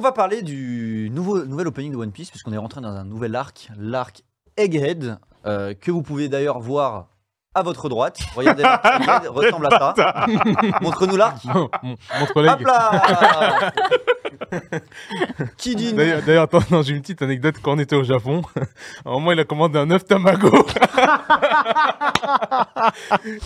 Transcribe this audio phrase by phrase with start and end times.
[0.00, 3.04] on va parler du nouveau, nouvel opening de One Piece, puisqu'on est rentré dans un
[3.04, 4.22] nouvel arc, l'arc
[4.56, 7.08] Egghead, euh, que vous pouvez d'ailleurs voir
[7.54, 8.18] à votre droite.
[8.34, 10.26] Regardez, l'arc Egghead ressemble à ça.
[10.80, 11.44] Montre-nous l'arc.
[11.54, 13.72] Hop là
[15.56, 17.56] Qui dit D'ailleurs, d'ailleurs, attends, non, j'ai une petite anecdote.
[17.62, 18.42] Quand on était au Japon,
[19.04, 20.50] à un moment, il a commandé un œuf tamago.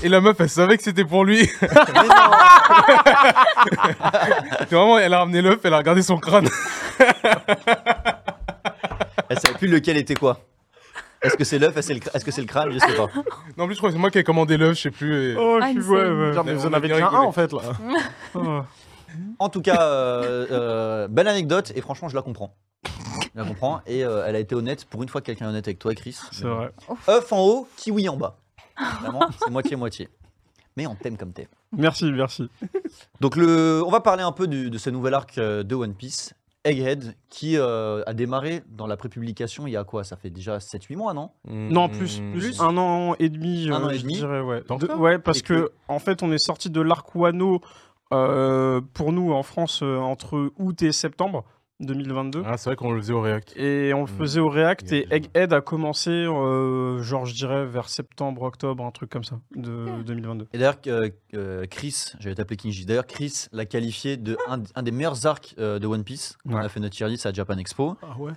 [0.02, 1.40] Et la meuf, elle savait que c'était pour lui.
[4.60, 6.48] Et vraiment, elle a ramené l'œuf, elle a regardé son crâne.
[9.28, 10.38] Elle savait plus lequel était quoi.
[11.22, 12.78] Est-ce que c'est l'œuf Est-ce que c'est le cr- est-ce que c'est le crâne Je
[12.78, 13.06] sais pas.
[13.56, 15.32] Non, en plus, je crois que c'est moi qui ai commandé l'œuf, je sais plus.
[15.32, 15.90] et- Oh, Ah, je suis insane.
[15.94, 16.32] ouais, ouais.
[16.34, 17.60] Genre, mais On vous en a avez déjà un en fait là.
[18.34, 18.60] Oh.
[19.38, 22.54] En tout cas, euh, euh, belle anecdote et franchement, je la comprends.
[23.34, 24.84] Je la comprends et euh, elle a été honnête.
[24.84, 26.16] Pour une fois, que quelqu'un est honnête avec toi, Chris.
[26.32, 26.70] C'est vrai.
[27.08, 28.38] œuf en haut, kiwi en bas.
[29.00, 30.08] Vraiment, c'est moitié-moitié.
[30.76, 31.48] Mais on t'aime comme t'es.
[31.76, 32.48] Merci, merci.
[33.20, 35.94] Donc, le, on va parler un peu du- de ce nouvel arc euh, de One
[35.94, 40.02] Piece, Egghead, qui euh, a démarré dans la prépublication il y a quoi?
[40.02, 41.30] Ça fait déjà 7-8 mois, non?
[41.46, 42.32] Non, plus, Mmh.
[42.32, 44.14] plus un an et demi, Un euh, an et je demi?
[44.14, 44.62] dirais, ouais.
[44.62, 47.14] Tant De- que ça ouais, parce Et que, en fait, on est sorti de l'arc
[47.14, 47.60] Wano
[48.92, 51.44] pour nous en France euh, entre août et septembre
[51.80, 52.42] 2022.
[52.46, 53.56] Ah, c'est vrai qu'on le faisait au React.
[53.56, 54.16] Et on le Mmh.
[54.16, 55.06] faisait au React et.
[55.10, 60.02] Egghead a commencé, euh, genre, je dirais, vers septembre, octobre, un truc comme ça, de
[60.04, 60.46] 2022.
[60.52, 64.82] Et d'ailleurs, euh, euh, Chris, j'allais t'appeler Kinji, d'ailleurs, Chris l'a qualifié de un, un
[64.84, 66.36] des meilleurs arcs euh, de One Piece.
[66.48, 66.64] On Ouais.
[66.64, 67.96] a fait notre tier list à Japan Expo.
[68.02, 68.32] Ah ouais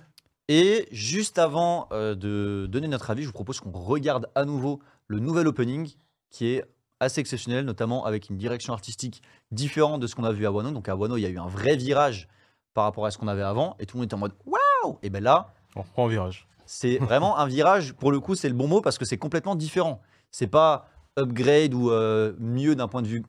[0.48, 4.80] Et juste avant euh, de donner notre avis, je vous propose qu'on regarde à nouveau
[5.06, 5.88] le nouvel opening
[6.30, 6.64] qui est
[7.00, 10.70] assez exceptionnel, notamment avec une direction artistique différente de ce qu'on a vu à Wano.
[10.70, 12.28] Donc à Wano, il y a eu un vrai virage
[12.74, 14.98] par rapport à ce qu'on avait avant et tout le monde était en mode waouh
[15.02, 16.46] Et bien là, On reprend en virage.
[16.66, 19.54] c'est vraiment un virage, pour le coup, c'est le bon mot parce que c'est complètement
[19.56, 20.00] différent.
[20.30, 20.88] C'est pas
[21.18, 23.24] upgrade ou euh, mieux d'un point de vue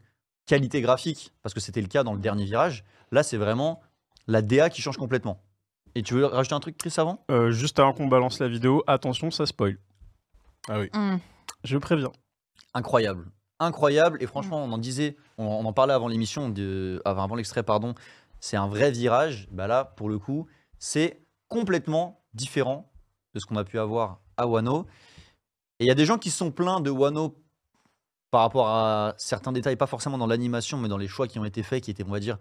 [0.45, 2.83] qualité graphique, parce que c'était le cas dans le dernier virage.
[3.11, 3.81] Là, c'est vraiment
[4.27, 5.41] la DA qui change complètement.
[5.95, 7.23] Et tu veux rajouter un truc, Chris, avant?
[7.31, 9.77] Euh, Juste avant qu'on balance la vidéo, attention, ça spoil.
[10.67, 10.89] Ah oui.
[10.93, 11.17] Hmm.
[11.63, 12.11] Je préviens.
[12.73, 13.25] incroyable.
[13.59, 14.21] Incroyable.
[14.21, 16.53] Et franchement, on en disait, on, on en parlait avant l'émission,
[17.05, 17.93] avant, avant l'extrait, pardon.
[18.39, 19.47] C'est un vrai virage.
[19.51, 20.47] Bah là, pour le coup,
[20.77, 22.91] c'est complètement différent
[23.33, 24.85] de ce qu'on a pu avoir à Wano.
[25.79, 27.35] Et il y a des gens qui sont plaints de Wano
[28.31, 31.45] par rapport à certains détails, pas forcément dans l'animation, mais dans les choix qui ont
[31.45, 32.37] été faits, qui étaient, on va dire,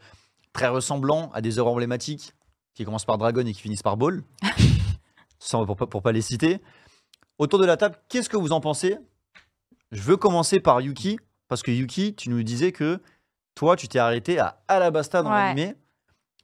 [0.53, 2.35] très ressemblants à des œuvres emblématiques
[2.75, 4.23] qui commencent par Dragon et qui finissent par Ball.
[5.39, 6.61] Sans, pour, pour pas les citer.
[7.39, 8.99] Autour de la table, qu'est-ce que vous en pensez
[9.93, 11.19] Je veux commencer par Yuki,
[11.49, 13.01] parce que Yuki, tu nous disais que
[13.55, 15.37] toi, tu t'es arrêté à Alabasta dans Ouais.
[15.37, 15.75] l'animé.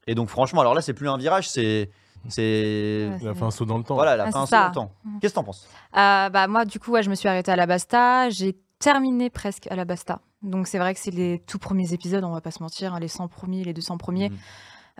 [0.06, 1.91] Et donc, franchement, alors là, c'est plus un virage, c'est.
[2.28, 3.19] c'est Ouais.
[3.22, 3.94] Il a fait un saut dans le temps.
[3.94, 4.93] Voilà, elle a Ah, fait un saut dans le temps.
[5.05, 5.21] Mhm.
[5.21, 5.66] Qu'est-ce que t'en penses?
[5.97, 8.28] Euh, bah, moi, du coup, ouais, je me suis arrêtée à la Basta.
[8.31, 10.21] J'ai terminé presque à la Basta.
[10.43, 13.00] Donc, c'est vrai que c'est les tout premiers épisodes, on va pas se mentir, hein,
[13.00, 14.28] les 100 premiers, les 200 premiers.
[14.31, 14.37] Mhm.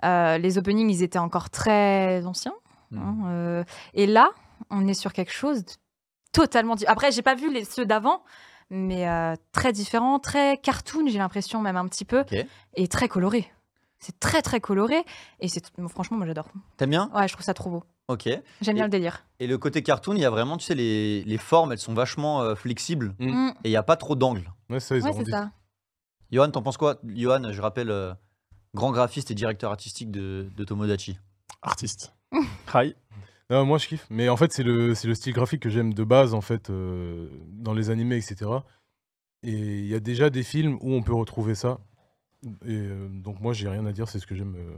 [0.05, 2.53] Euh, les openings, ils étaient encore très anciens.
[2.91, 2.99] Mhm.
[3.01, 3.63] hein, euh,
[3.93, 4.29] et là,
[4.69, 5.71] on est sur quelque chose de
[6.35, 6.93] totalement différent.
[6.93, 8.23] Après, j'ai pas vu les, ceux d'avant,
[8.69, 12.23] mais euh, très différent, très cartoon, j'ai l'impression, même un petit peu,
[12.75, 13.51] et très coloré.
[13.99, 15.03] C'est très, très coloré.
[15.39, 16.47] Et c'est franchement, moi, j'adore.
[16.77, 17.09] T'aimes bien?
[17.15, 17.83] Ouais, je trouve ça trop beau.
[18.07, 18.29] Ok.
[18.61, 19.25] J'aime bien Et- le délire.
[19.39, 21.93] Et le côté cartoon, il y a vraiment, tu sais, les, les formes, elles sont
[21.95, 23.29] vachement euh, flexibles Mm.
[23.31, 23.49] Mm.
[23.63, 24.51] et il n'y a pas trop d'angles.
[24.69, 25.31] Ouais, ça, ils Ouais, ont c'est dit.
[25.31, 25.51] ça.
[26.31, 26.97] Johan, t'en penses quoi?
[27.03, 28.13] Johan, je rappelle, euh,
[28.75, 31.17] grand graphiste et directeur artistique de, de Tomodachi.
[31.63, 32.13] Artiste.
[32.75, 32.93] Hi.
[33.49, 34.07] Non, moi je kiffe.
[34.09, 36.69] Mais en fait, c'est le, c'est le style graphique que j'aime de base, en fait,
[36.69, 38.49] euh, dans les animés, etc.
[39.43, 41.77] Et il y a déjà des films où on peut retrouver ça.
[42.65, 44.75] Et euh, donc, moi, j'ai rien à dire, c'est ce que j'aime euh,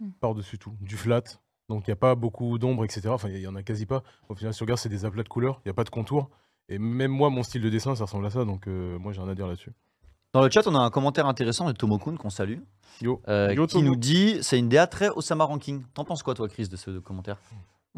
[0.00, 0.10] Mm.
[0.20, 0.72] par-dessus tout.
[0.80, 1.22] Du flat.
[1.68, 3.08] Donc, il n'y a pas beaucoup d'ombre, etc.
[3.08, 4.04] Enfin, il y en a quasi pas.
[4.28, 5.60] Au final, si tu regardes, c'est des aplats de couleurs.
[5.64, 6.30] Il n'y a pas de contour.
[6.68, 8.44] Et même moi, mon style de dessin, ça ressemble à ça.
[8.44, 9.72] Donc, euh, moi, j'ai rien à dire là-dessus.
[10.34, 12.58] Dans le chat, on a un commentaire intéressant de Tomokun qu'on salue.
[13.00, 13.20] Yo.
[13.26, 13.86] euh, Yo, qui Tomo.
[13.86, 15.82] nous dit c'est une DA très Osama Ranking.
[15.94, 17.38] T'en penses quoi, toi, Chris, de ce commentaire?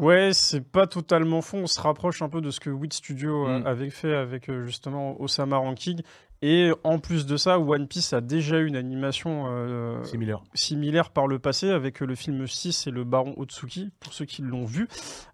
[0.01, 1.57] Ouais, c'est pas totalement faux.
[1.57, 3.67] On se rapproche un peu de ce que Wit Studio euh, Mm.
[3.67, 6.01] avait fait avec euh, justement Osama Ranking.
[6.43, 10.41] Et en plus de ça, One Piece a déjà eu une animation euh, Similaire.
[10.55, 14.41] similaire par le passé avec le film 6 et le Baron Otsuki, pour ceux qui
[14.41, 14.87] l'ont vu.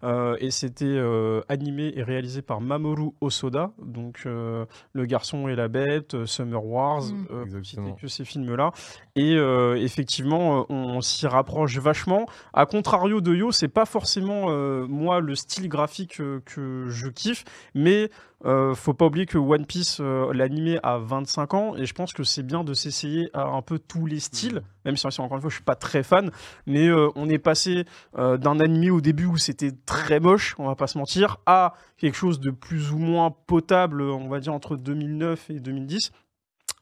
[0.04, 5.56] Euh, et c'était euh, animé et réalisé par Mamoru Osoda, donc euh, Le Garçon et
[5.56, 7.26] la Bête, Summer Wars, Mm.
[7.30, 8.72] euh, citer que ces films-là.
[9.18, 12.26] Et euh, effectivement, euh, on, s'y rapproche vachement.
[12.52, 17.44] A contrario de Yo, c'est pas forcément euh, moi le style graphique que je kiffe,
[17.74, 18.10] mais
[18.44, 22.12] euh, faut pas oublier que One Piece, euh, l'animé, a 25 ans, et je pense
[22.12, 25.40] que c'est bien de s'essayer à un peu tous les styles, même si encore une
[25.40, 26.30] fois je suis pas très fan,
[26.66, 27.84] mais euh, on est passé
[28.16, 32.16] d'un animé au début où c'était très moche, on va pas se mentir, à quelque
[32.16, 36.12] chose de plus ou moins potable, on va dire entre 2009 et 2010.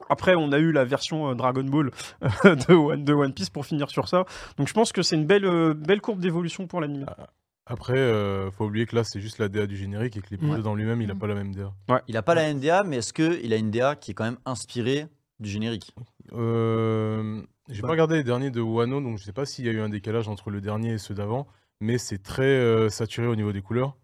[0.09, 1.91] Après, on a eu la version euh, Dragon Ball
[2.45, 4.25] euh, de, One, de One Piece pour finir sur ça.
[4.59, 7.07] Donc je pense que c'est une belle, euh, belle courbe d'évolution pour l'anime.
[7.69, 10.67] Après, euh, faut oublier que là, c'est juste la DA du générique et que l'épisode
[10.67, 11.19] en lui-même, il a Mm.
[11.19, 11.73] pas la même DA.
[12.07, 14.39] Il a pas la NDA, mais est-ce qu'il a une DA qui est quand même
[14.45, 15.07] inspirée
[15.41, 15.93] du générique?
[16.35, 17.89] Euh, J'ai Bah.
[17.89, 19.89] pas regardé les derniers de Wano, donc je sais pas s'il y a eu un
[19.89, 21.49] décalage entre le dernier et ceux d'avant,
[21.81, 23.97] mais c'est très euh, saturé au niveau des couleurs.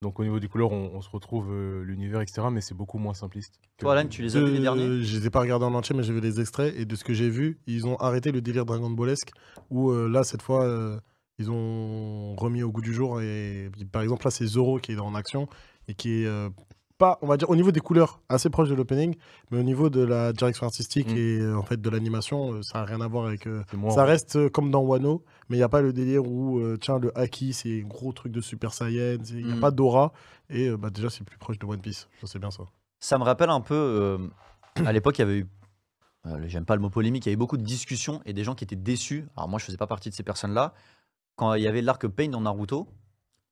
[0.00, 2.98] Donc au niveau des couleurs, on, on se retrouve euh, l'univers, etc., mais c'est beaucoup
[2.98, 3.58] moins simpliste.
[3.76, 5.02] que- Toi, Alan, tu les as vus les De- derniers?
[5.02, 6.72] Je les ai pas regardés en entier, mais j'ai vu les extraits.
[6.76, 9.30] Et de ce que j'ai vu, ils ont arrêté le délire Dragon Ballesque.
[9.70, 11.00] Où euh, là, cette fois, euh,
[11.38, 13.20] ils ont remis au goût du jour.
[13.20, 15.48] Et par exemple, là, c'est Zoro qui est en action.
[15.88, 16.48] Et qui est euh,
[16.98, 19.14] pas, on va dire, au niveau des couleurs, assez proche de l'opening.
[19.50, 21.16] Mais au niveau de la direction artistique Mm.
[21.16, 23.46] et euh, en fait de l'animation, euh, ça n'a rien à voir avec.
[23.46, 26.76] euh, ça reste comme dans Wano, mais il n'y a pas le délire où, euh,
[26.76, 29.18] tiens, le Haki, c'est un gros truc de Super Saiyan.
[29.30, 29.60] Il n'y a Mm.
[29.60, 30.12] pas d'aura.
[30.50, 32.08] Et euh, bah, déjà, c'est plus proche de One Piece.
[32.20, 32.64] Ça, c'est bien ça.
[32.98, 33.74] Ça me rappelle un peu.
[33.74, 34.18] euh,
[34.84, 35.46] à l'époque, il y avait eu.
[36.46, 38.64] J'aime pas le mot polémique, il y avait beaucoup de discussions et des gens qui
[38.64, 39.26] étaient déçus.
[39.36, 40.74] Alors, moi, je faisais pas partie de ces personnes-là.
[41.36, 42.86] Quand il y avait l'arc Pain dans Naruto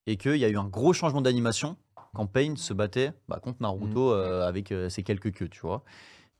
[0.06, 1.76] et qu'il y a eu un gros changement d'animation
[2.16, 5.84] quand Pain se battait bah, contre Naruto euh, avec euh, ses quelques queues, tu vois.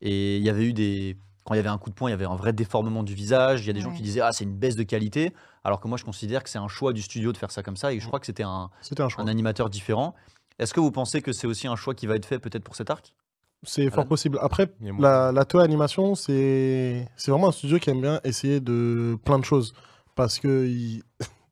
[0.01, 1.17] Et il y avait eu des.
[1.45, 3.15] Quand il y avait un coup de poing, il y avait un vrai déformement du
[3.15, 3.63] visage.
[3.63, 5.33] Il y a des gens qui disaient Ah, c'est une baisse de qualité.
[5.63, 7.77] Alors que moi, je considère que c'est un choix du studio de faire ça comme
[7.77, 7.93] ça.
[7.93, 9.23] Et je crois que c'était un, C'était un choix.
[9.23, 10.15] un animateur différent.
[10.59, 12.75] Est-ce que vous pensez que c'est aussi un choix qui va être fait peut-être pour
[12.77, 13.15] cet arc?
[13.63, 14.39] C'est fort possible.
[14.43, 18.61] Après, Il la, la Toei Animation, c'est c'est vraiment un studio qui aime bien essayer
[18.61, 19.73] de plein de choses.
[20.15, 20.67] Parce que.
[20.67, 21.03] ils-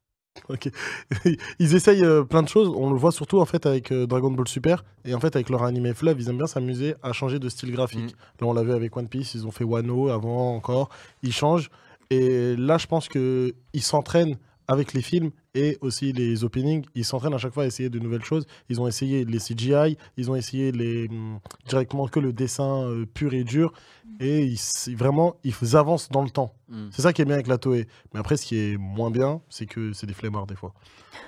[0.49, 0.69] Ok.
[1.59, 2.69] ils essayent euh, plein de choses.
[2.69, 4.85] On le voit surtout en fait avec euh, Dragon Ball Super.
[5.05, 7.73] Et en fait, avec leur animé Flav, ils aiment bien s'amuser à changer de style
[7.73, 8.15] graphique.
[8.41, 10.91] Là, on l'a vu avec One Piece, ils ont fait Wano avant encore.
[11.23, 11.71] Ils changent.
[12.11, 14.37] Et là, je pense qu'ils s'entraînent
[14.69, 16.85] avec les films et aussi les openings.
[16.95, 18.47] Ils s'entraînent à chaque fois à essayer de nouvelles choses.
[18.69, 21.39] Ils ont essayé les CGI, ils ont essayé les, hum,
[21.69, 23.73] directement que le dessin euh, pur et dur.
[24.21, 26.55] Et ils, s- vraiment, ils avancent dans le temps.
[26.69, 26.89] Hmm.
[26.93, 27.87] C'est ça qui est bien avec la Toei.
[28.13, 30.73] Mais après, ce qui est moins bien, c'est que c'est des flemmards des fois.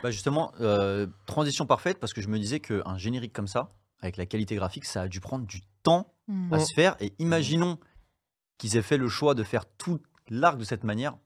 [0.03, 4.17] Bah justement, euh, transition parfaite parce que je me disais qu'un générique comme ça, avec
[4.17, 6.53] la qualité graphique, ça a dû prendre du temps Mm.
[6.55, 6.61] à Mm.
[6.61, 6.97] se faire.
[7.01, 7.79] Et imaginons
[8.59, 11.17] qu'ils aient fait le choix de faire tout l'arc de cette manière.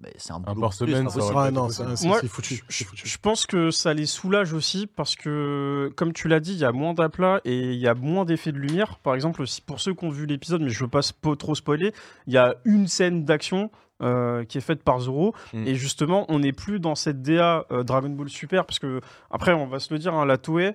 [0.00, 1.68] Bah, c'est un Un par plus, semaine, ça Ah non,
[2.04, 2.56] Moi, foutu.
[2.68, 3.02] Je, c'est foutu.
[3.06, 6.64] je pense que ça les soulage aussi parce que, comme tu l'as dit, il y
[6.64, 8.98] a moins d'aplats et il y a moins d'effets de lumière.
[8.98, 11.00] Par exemple, si- pour ceux qui ont vu l'épisode, mais je veux pas
[11.38, 11.92] trop spoiler,
[12.26, 13.70] il y a une scène d'action
[14.02, 15.66] euh, qui est faite par Zoro Mm.
[15.66, 19.52] et justement, on n'est plus dans cette DA euh, Dragon Ball Super parce que après,
[19.52, 20.74] on va se le dire, hein, la Toei,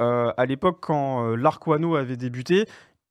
[0.00, 2.64] euh, à l'époque quand euh, l'arc Wano avait débuté,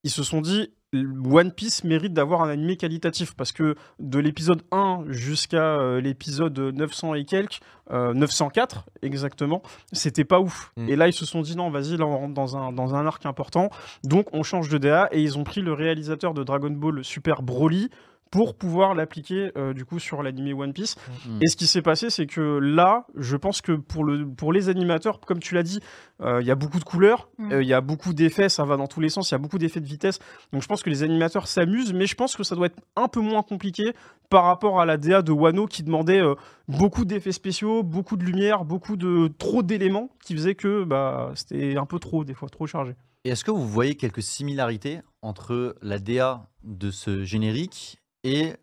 [0.03, 4.61] ils se sont dit One Piece mérite d'avoir un animé qualitatif parce que de l'épisode
[4.71, 7.61] 1 jusqu'à euh, l'épisode 900 et quelques,
[7.91, 9.61] euh, 904 exactement,
[9.93, 10.73] c'était pas ouf.
[10.75, 10.89] Mm.
[10.89, 13.05] Et là, ils se sont dit non, vas-y, là on rentre dans un, dans un
[13.05, 13.69] arc important.
[14.03, 17.41] Donc on change de DA et ils ont pris le réalisateur de Dragon Ball Super
[17.41, 17.89] Broly
[18.31, 20.95] pour pouvoir l'appliquer euh, du coup sur l'animé One Piece.
[21.27, 21.39] Mm.
[21.43, 24.69] Et ce qui s'est passé, c'est que là, je pense que pour, le, pour les
[24.69, 25.81] animateurs, comme tu l'as dit,
[26.21, 27.51] euh, il y a beaucoup de couleurs, Mm.
[27.51, 29.39] euh, il y a beaucoup d'effets, ça va dans tous les sens, il y a
[29.39, 30.19] beaucoup d'effets de vitesse.
[30.53, 33.07] Donc je pense que les animateurs s'amusent, mais je pense que ça doit être un
[33.07, 33.93] peu moins compliqué
[34.29, 36.35] par rapport à la DA de Wano qui demandait euh,
[36.67, 41.75] beaucoup d'effets spéciaux, beaucoup de lumière, beaucoup de trop d'éléments qui faisaient que bah, c'était
[41.77, 42.95] un peu trop, des fois, trop chargé.
[43.23, 48.53] Et est-ce que vous voyez quelques similarités entre la DA de ce générique et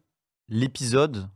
[0.48, 1.28] l'épisode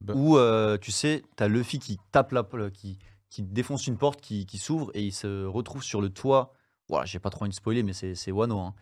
[0.00, 0.14] Bah.
[0.16, 3.96] où, euh, tu sais, tu as Luffy qui tape la, euh, qui, qui défonce une
[3.98, 6.52] porte qui, qui s'ouvre et il se retrouve sur le toit.
[6.88, 8.58] Voilà, j'ai pas trop envie de spoiler, mais c'est c'est Wano.
[8.58, 8.74] hein.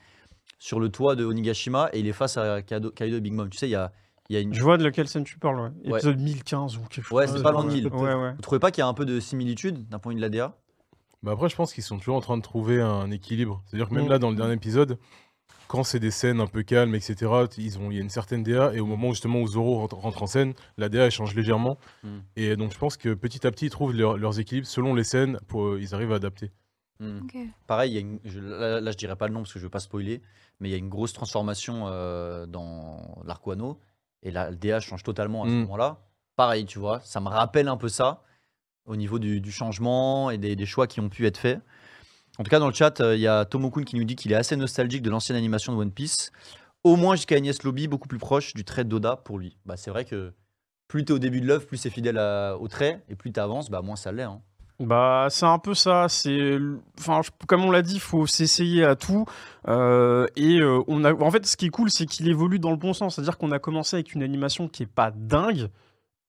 [0.59, 3.49] Sur le toit de Onigashima et il est face à Kaido, Big Mom.
[3.51, 3.93] Tu sais, il y a,
[4.29, 4.55] il y a une.
[4.55, 5.71] Je vois de laquelle scène tu parles, ouais.
[5.91, 5.99] Ouais.
[5.99, 7.17] Épisode 1015 ou quelque chose.
[7.17, 7.87] Ouais, c'est pas loin de 1000.
[7.89, 8.33] Ouais, ouais.
[8.35, 10.27] Vous trouvez pas qu'il y a un peu de similitude d'un point de vue de
[10.27, 10.57] la DA
[11.23, 13.63] Bah après, je pense qu'ils sont toujours en train de trouver un équilibre.
[13.67, 14.09] C'est-à-dire que même Mm.
[14.09, 14.99] là, dans le dernier épisode,
[15.69, 18.43] quand c'est des scènes un peu calmes, etc., ils ont, il y a une certaine
[18.43, 21.35] DA, et au moment justement où Zoro rentre, rentre en scène, la DA elle change
[21.35, 21.77] légèrement.
[22.03, 22.19] Mm.
[22.37, 25.05] Et donc je pense que petit à petit, ils trouvent leur- leurs équilibres selon les
[25.05, 26.51] scènes, pour, euh, ils arrivent à adapter.
[27.01, 27.21] Hmm.
[27.69, 29.61] Pareil, il y a une- je, là, là, je dirais pas le nom parce que
[29.61, 30.21] je veux pas spoiler,
[30.59, 33.79] mais il y a une grosse transformation euh, dans l'arc Wano
[34.25, 35.61] et la DA change totalement à ce Mm.
[35.61, 36.01] moment-là.
[36.35, 38.23] Pareil, tu vois, ça me rappelle un peu ça
[38.85, 41.61] au niveau du, du changement et des, des choix qui ont pu être faits.
[42.39, 44.33] En tout cas, dans le chat, euh, il y a Tomokun qui nous dit qu'il
[44.33, 46.31] est assez nostalgique de l'ancienne animation de One Piece,
[46.85, 49.57] au moins jusqu'à Agnès Lobby, beaucoup plus proche du trait d'Oda pour lui.
[49.67, 50.33] Bah, c'est vrai que
[50.87, 53.41] plus tu es au début de l'œuvre, plus c'est fidèle au trait, et plus tu
[53.41, 54.23] avances, bah, moins ça l'est.
[54.23, 54.41] hein.
[54.81, 56.07] Bah, c'est un peu ça.
[56.09, 56.57] C'est,
[57.01, 59.27] enfin, comme on l'a dit, il faut s'essayer à tout.
[59.67, 62.71] Euh, et euh, on a, en fait, ce qui est cool, c'est qu'il évolue dans
[62.71, 63.17] le bon sens.
[63.17, 65.69] C'est-à-dire qu'on a commencé avec une animation qui est pas dingue,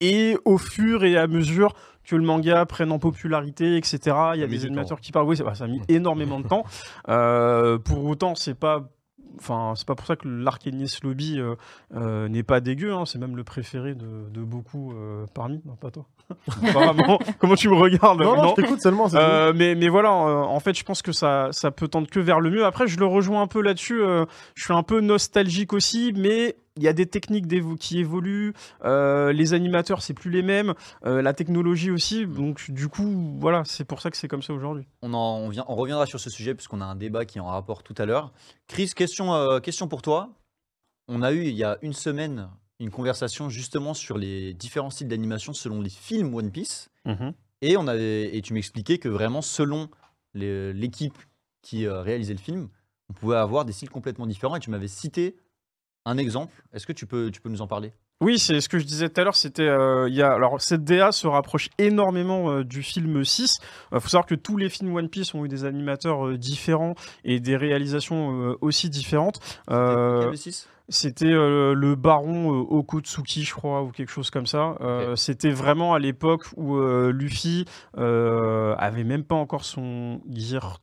[0.02, 1.76] et au fur et à mesure
[2.10, 4.00] que le manga prenne en popularité, etc.
[4.34, 5.02] Il y a des animateurs temps.
[5.02, 5.28] qui parlent.
[5.28, 6.64] Oui, ça, ça a mis énormément de temps.
[7.08, 8.90] Euh, pour autant, c'est pas
[9.38, 11.56] Enfin, c'est pas pour ça que l'Arc Ennis Lobby euh,
[11.96, 12.94] euh, n'est pas dégueu.
[12.94, 15.62] hein, C'est même le préféré de, de beaucoup euh, parmi.
[15.66, 16.08] Non, pas toi.
[16.68, 17.20] Apparemment.
[17.40, 19.08] Comment tu me regardes Non, non, je t'écoute seulement.
[19.14, 22.20] Euh, mais, mais voilà, euh, en fait, je pense que ça, ça peut tendre que
[22.20, 22.66] vers le mieux.
[22.66, 24.02] Après, je le rejoins un peu là-dessus.
[24.02, 24.26] euh,
[24.56, 27.48] je suis un peu nostalgique aussi, mais il y a des techniques
[27.80, 28.54] qui évoluent.
[28.86, 30.74] euh, les animateurs, c'est plus les mêmes.
[31.06, 32.26] euh, la technologie aussi.
[32.26, 34.88] Donc, du coup, voilà, c'est pour ça que c'est comme ça aujourd'hui.
[35.02, 37.42] On, en, on, vient, on reviendra sur ce sujet puisqu'on a un débat qui est
[37.42, 38.32] en rapport tout à l'heure.
[38.68, 40.30] Chris, question, euh, question pour toi.
[41.08, 45.10] On a eu il y a une semaine une conversation justement sur les différents styles
[45.10, 46.90] d'animation selon les films One Piece.
[47.62, 49.90] Et, on avait, et tu m'expliquais que vraiment, selon
[50.34, 51.18] l'équipe
[51.62, 52.70] qui euh, réalisait le film,
[53.10, 54.56] on pouvait avoir des styles complètement différents.
[54.56, 55.36] Et tu m'avais cité
[56.06, 56.54] un exemple.
[56.74, 57.94] Est-ce que tu peux, tu peux nous en parler?
[58.22, 59.36] Oui, c'est ce que je disais tout à l'heure.
[59.36, 63.60] C'était, euh, il y a, alors cette DA se rapproche énormément euh, du film 6.
[63.94, 66.96] Il faut savoir que tous les films One Piece ont eu des animateurs euh, différents
[67.24, 69.40] et des réalisations euh, aussi différentes.
[69.70, 74.32] Euh, Lequel, le 6 C'était euh, le baron euh, Okotsuki, je crois, ou quelque chose
[74.32, 74.76] comme ça.
[74.82, 77.64] Euh, C'était vraiment à l'époque où euh, Luffy
[77.98, 80.82] euh, avait même pas encore son gear.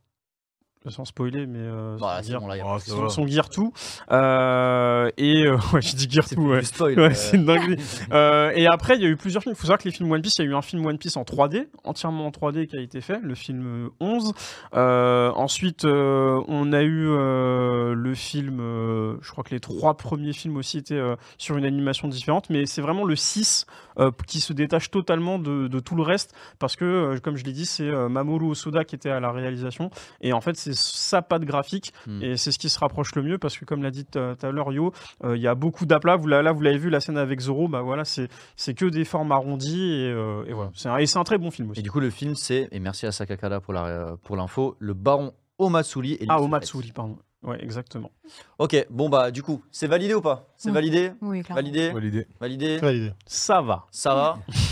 [0.89, 3.73] Sans spoiler, mais euh, Bah, bon, là, Ah, son, gear tout.
[4.13, 6.61] Euh, et euh, ouais, j'ai dit gear c'est tout, plus ouais.
[6.61, 6.95] du spoil.
[6.97, 7.77] Ouais, euh, c'est une dinguerie.
[8.13, 9.55] Euh, et après, il y a eu plusieurs films.
[9.55, 10.99] Il faut savoir que les films One Piece, il y a eu un film One
[10.99, 14.33] Piece en 3D, entièrement en 3D qui a été fait, le film 11.
[14.75, 19.97] Euh, ensuite, euh, on a eu euh, le film, euh, je crois que les trois
[19.97, 23.67] premiers films aussi étaient euh, sur une animation différente, mais c'est vraiment le 6
[23.99, 27.45] euh, qui se détache totalement de, de tout le reste, parce que, euh, comme je
[27.45, 29.91] l'ai dit, c'est euh, Mamoru Osoda qui était à la réalisation,
[30.21, 32.23] et en fait, c'est sa patte graphique, Hmm.
[32.23, 34.51] et c'est ce qui se rapproche le mieux, parce que, comme l'a dit tout à
[34.53, 34.93] l'heure Yo,
[35.25, 36.17] euh, il y a beaucoup d'aplats.
[36.17, 39.05] Vous, là, vous l'avez vu, la scène avec Zoro, bah voilà, c'est c'est que des
[39.05, 40.71] formes arrondies, et, euh, et voilà.
[40.75, 41.81] C'est un, et c'est un très bon film aussi.
[41.81, 44.95] Et du coup, le film, c'est, et merci à Sakakala pour la- pour l'info, le
[44.95, 46.13] baron Omatsuri.
[46.21, 47.17] Et Ah, Omatsuri, pardon.
[47.43, 48.11] Ouais, exactement.
[48.59, 50.49] Ok, bon bah du coup, c'est validé ou pas?
[50.57, 50.75] C'est Oui.
[50.75, 51.13] validé?
[51.21, 51.63] Oui, clairement.
[51.63, 51.91] Validé?
[51.93, 52.27] Validé.
[52.41, 52.79] Validé?
[52.79, 53.13] Validé.
[53.27, 53.87] Ça va.
[53.93, 54.39] Ça va?